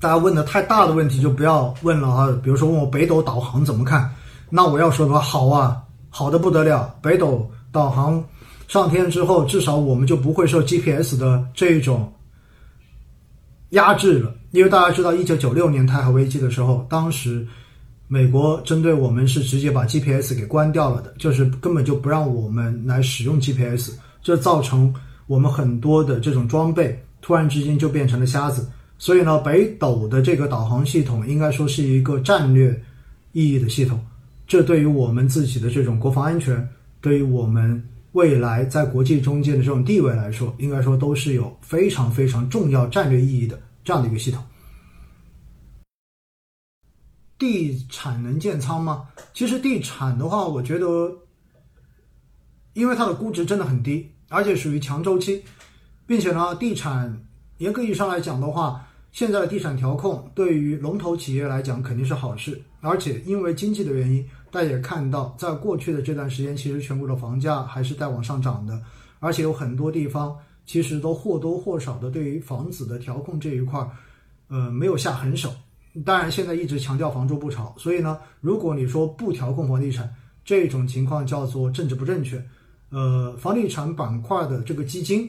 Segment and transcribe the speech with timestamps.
[0.00, 2.30] 大家问的太大的问题就不要问了哈。
[2.42, 4.08] 比如说问我北斗导航怎么看，
[4.48, 6.94] 那我要说的话，好啊，好的不得了。
[7.02, 8.24] 北斗导航
[8.68, 12.12] 上天之后，至少我们就不会受 GPS 的这种
[13.70, 14.32] 压制了。
[14.52, 17.46] 因为大家知道，一九九六年台海危机的时候，当时
[18.06, 23.92] 美国针对我们是直接把 GPS 给关掉了的，就是根本就不让我们来使用 GPS，
[24.22, 24.94] 这造成
[25.26, 28.70] 我们很多的这种装备突然之间就变成了瞎子。
[28.98, 32.82] 所以呢，北斗的这个导航系统应该说是一个战略
[33.32, 34.04] 意义的系统，
[34.46, 36.68] 这对于我们自己的这种国防安全，
[37.00, 43.58] 对于我们未来在国际中间的这种地位来说，应该说都是有非常非常重要战略意义的。
[43.84, 44.42] 这样的一个系统，
[47.38, 49.08] 地产能建仓吗？
[49.32, 51.10] 其实地产的话，我觉得，
[52.74, 55.42] 因为它的估值真的很低，而且属于强周期，
[56.06, 57.24] 并且呢，地产
[57.58, 58.87] 严格意义上来讲的话，
[59.18, 68.80] 现在的地产调控对于龙头企业来讲肯定是好事，而且因为经济的原因，大家也看到，在过去的这段时间，其实全国的房价还是在往上涨的，
[69.18, 70.36] 而且有很多地方。
[70.66, 73.90] 其实都或多或少的对于房子的调控这一块儿，
[74.46, 75.50] 呃，没有下狠手。
[76.04, 80.08] 当然，现在一直强调房住不炒，所以呢，如果你说不调控房地产，
[80.44, 82.40] 这种情况叫做政治不正确。
[82.90, 85.28] 呃，房地产板块的这个基金，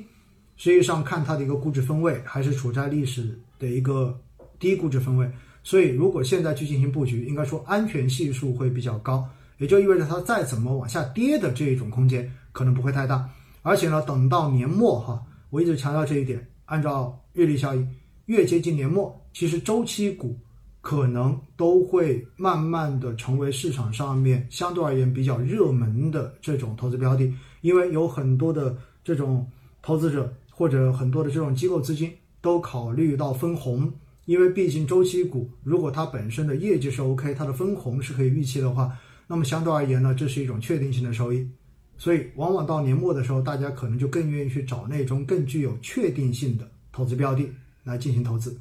[0.60, 4.20] 实际上看它的一个估值分位，还是处在历史的一个
[4.60, 5.26] 低估值分位。
[5.64, 9.26] 所以，如果现在去进行布局，应该说安全系数会比较高，
[9.58, 13.30] 也就意味着它再怎么往下跌的这一种空间可能不会太大。
[13.62, 15.24] 而且呢，等到年末哈。
[15.50, 17.90] 我一直强调这一点，按照日历效应，
[18.26, 20.38] 越接近年末，其实周期股
[20.80, 29.50] 可能都会慢慢的成为市场上面相对而言比较热门的这种投资标的，因为有很多的这种
[29.82, 33.90] 投资者或者很多的这种机构资金都考虑到分红，
[34.26, 38.92] 因为毕竟周期股如果它本身的业绩是 OK，它的分红是可以预期的话，
[39.26, 41.50] 那么相对而言呢，这是一种确定性的收益。
[41.98, 47.50] 所以，往往到年末的时候，大家可能就更愿意去找那种更具有确定性的投资标的
[47.86, 48.60] 来进行投资。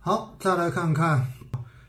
[0.00, 1.24] 好，再来看看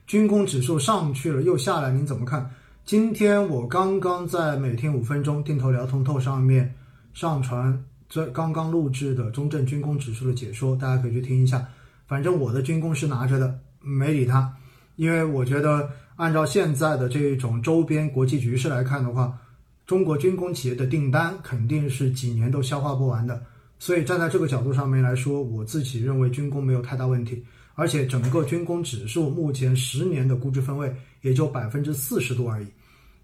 [0.06, 2.48] 军工指数上去了又下来，您怎么看？
[2.86, 6.76] 今天我刚刚在每天五分钟定投聊通透上面
[7.14, 11.66] 上传这刚刚录制的中证军工指数的解说，大家可以去听一下。
[12.06, 14.54] 反正我的军工是拿着的，没理他，
[14.98, 15.90] 因为我觉得。
[16.16, 19.36] 按照现在的这种周边国际局势来看的话，
[19.84, 23.44] 中国军工企业的订单肯定是几年都消化不完的。
[23.80, 27.44] 所以站在这个角度上面来说，我自己认为军工没有太大问题。
[27.74, 32.68] 而且整个军工指数目前十年的估值分位也就百分之四十多而已，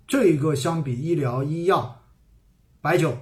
[0.08, 1.96] 这一个相比医疗、医药、
[2.82, 3.16] 白酒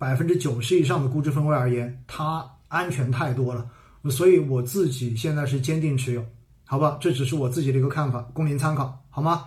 [0.00, 3.68] 百分之九十以上的估值分位而言，它安全太多了。
[4.08, 6.24] 所以我自己现在是坚定持有。
[6.64, 9.44] 好吧，这只是我自己的一个看法，供您参考，好吗？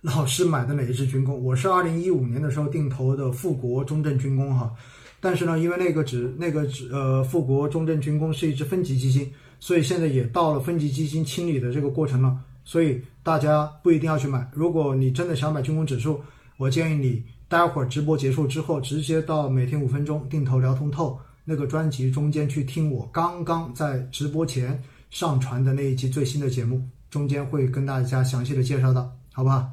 [0.00, 1.40] 老师买的哪一只军工？
[1.40, 4.74] 我是二零一五年的时候定投的富国中证军工哈，
[5.20, 14.50] 但是呢，因为那个只那个只呃富国中证军工是一只分级基金，所以现在也到了分级基金清理的这个过程了，所以大家不一定要去买。
[14.52, 16.20] 如果你真的想买军工指数，
[16.56, 24.82] 我建议你待会儿直播结束之后，直接到每天五分钟定投聊通透那个专辑中间去听我刚刚在直播前。
[25.08, 29.70] 上传的那一期最新的节目，中间会跟大家详细的介绍到，好不好？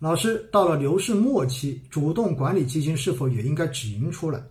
[0.00, 4.42] 老师，到了牛市末期，主动管理基金是否也应该止盈出来？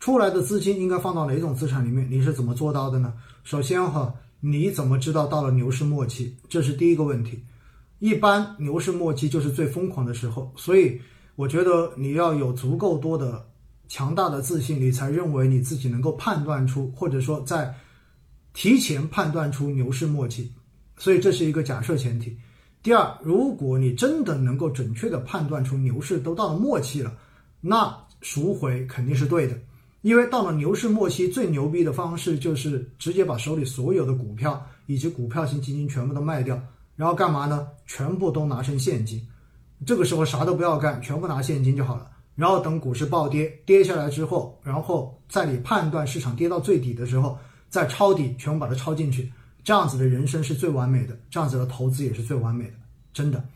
[0.00, 2.06] 出来的资金应该放到哪种资产里面？
[2.10, 3.14] 你是怎么做到的呢？
[3.44, 6.36] 首先哈，你怎么知道到了牛市末期？
[6.48, 7.42] 这是第一个问题。
[7.98, 11.00] 一般牛市末期就是最疯狂的时候，所以
[11.36, 13.46] 我觉得你要有足够多的。
[13.90, 17.74] 强大的自信，你才认为你自己能够判断出，或者说在
[18.52, 20.52] 提前判断出牛市末期，
[20.98, 22.36] 所以这是一个假设前提。
[22.82, 27.16] 第二，如果你真的能够准确的判断出牛市都到了末期了，
[27.62, 29.58] 那赎回肯定是对的，
[30.02, 36.62] 因为到了牛市末期，最牛逼的方式就是直接把手里所有的股票以及股票型基金全部都卖掉，
[36.98, 37.68] 然后干嘛呢？
[37.86, 39.24] 全部都拿成现金，
[39.86, 42.10] 这个时候啥都不要干，全部拿现金就好了。
[42.34, 52.74] 然后等股市暴跌，跌下来之后，然后在你判断市场跌到最底的时候，再抄底，全部把它抄进去，这样子的人生是最完美的，这样子的投资也是最完美的，
[53.12, 53.48] 真的。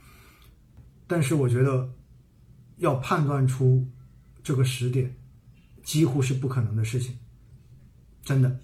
[1.09, 1.91] 但是我觉得，
[2.77, 3.85] 要判断出
[4.45, 5.13] 这个时点，
[5.83, 7.19] 几乎是不可能的事情，
[8.23, 8.57] 真的。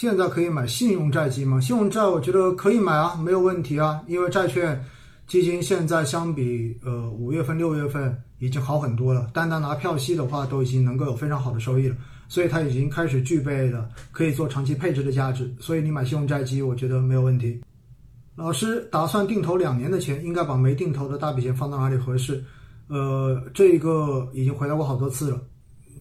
[0.00, 1.60] 现在可以买信用债基吗？
[1.60, 4.82] 信用债我觉得可以买啊，没有问题啊，因为债券。
[5.26, 9.28] 基金现在相比呃五月份六月份已经好很多了。
[9.34, 11.94] 单单拿票息的话，都已经能够有非常好的收益了。
[12.28, 15.54] 所以它已经开始具备了可以做长期配置的价值。
[15.60, 17.60] 所以你买信用债基，我觉得没有问题。
[18.34, 22.42] 老师打算定投两年的钱，应该把没定投的大笔钱放到哪里合适？
[22.88, 25.42] 呃，这一个已经回答过好多次了，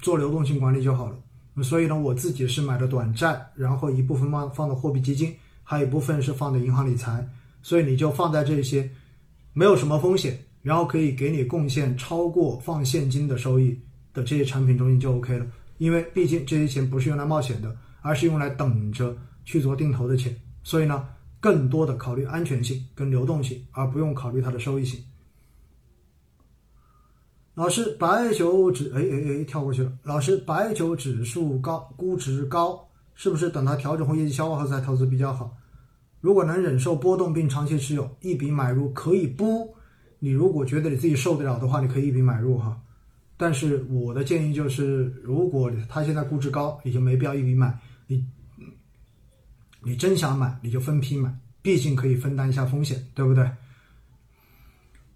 [0.02, 1.18] 做流动性管理就好了。
[1.64, 5.34] 所以呢，我自己是买的短债，然后一部分放放的货币基金，
[5.64, 7.28] 还有一部分是放的银行理财。
[7.62, 8.90] 所以你就放在这些，
[9.54, 13.78] 没有什么风险，然后可以给你贡献超过放现金的收益
[14.14, 15.46] 的这些产品中心就 OK 了。
[15.78, 20.34] 因为毕竟这些钱不是用来冒险的，而是用来等着去做定投的钱。
[20.64, 21.08] 所以呢，
[21.40, 25.02] 更多的考虑安全性跟流动性，而不用考虑它的收益性。
[27.60, 29.92] 老师，白酒指哎哎哎跳过去了。
[30.02, 35.54] 老师，白酒指数高，估值高，是不是等它调整后业绩消化后再投资比较好？
[36.22, 39.76] 如果能忍受波动并长期持有，一笔买入可以不？
[40.20, 42.82] 你如果觉得你自己受得了的话，你可以一笔买入哈。
[43.36, 47.78] 但是我的建议就是，如果它现在估值高，你就没必要一笔买。
[48.08, 48.26] 你
[49.84, 53.52] 你真想买，你就分批买，毕竟可以分担一下风险，对不对？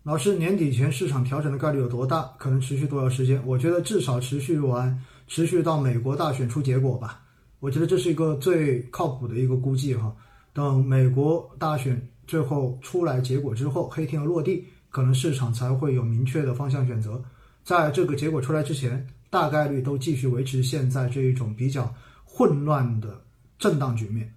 [0.03, 2.23] 老师，年底前市场调整的概率有多大？
[2.37, 3.41] 可能持续多少时间？
[3.47, 7.21] 我觉得至少持续完，持续到美国大选出结果吧。
[7.61, 10.13] 我觉得这是一个最靠谱的一个估计哈。
[10.51, 17.23] 等美国大选最后出来结果之后，黑天鹅落地，可能市场才会有明确的方向选择。
[17.63, 21.95] 在这个结果出来之前，大概率都继续维持现在这一种比较
[22.25, 23.21] 混乱的
[23.57, 24.29] 震荡局面。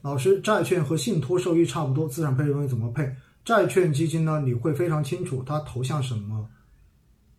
[0.00, 3.14] 老师，债券和信托收益差不多，资产配置东西怎么配？
[3.44, 4.40] 债券基金呢？
[4.42, 6.48] 你会非常清楚它投向什么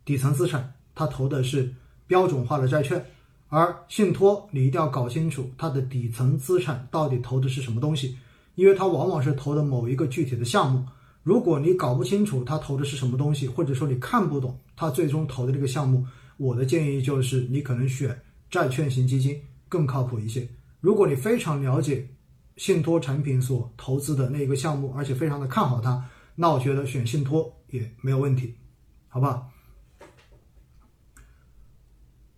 [0.06, 1.74] 底层资产，它投的是
[2.06, 3.04] 标准化的债券。
[3.48, 8.16] 而信托，你一定要搞清楚它的底层资产到底投的是什么东西，
[8.54, 10.86] 因为它往往是投的某一个具体的项目。
[11.24, 16.06] 如果你搞不清楚它投的是什么东西，或者说你看不懂它最终投的这个项目，
[16.38, 18.16] 我的建议就是你可能选
[18.52, 20.48] 债券型基金更靠谱一些。
[20.82, 22.08] 如果你非常了解
[22.58, 26.04] 信托产品所投资的那个项目，而且非常的看好它，
[26.36, 28.56] 那我觉得选信托也没有问题，
[29.08, 29.52] 好不好？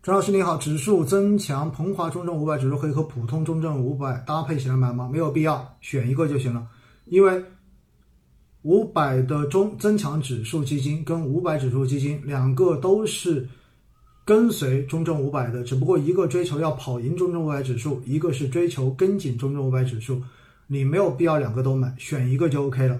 [0.01, 5.09] 张老师你好，指数增强，鹏华中证五百指数可以和普通中证五百搭配起来买吗？
[5.11, 6.65] 没有必要，选一个就行了。
[7.05, 7.43] 因为
[8.61, 13.47] 五百的中增强指数基金跟五百指数基金两个都是
[14.27, 20.21] 跟随中证五百的，只不过一个追求要跑赢中证五百指数，一个是追求跟紧中证五百指数。
[20.67, 22.99] 你没有必要两个都买，选一个就 OK 了。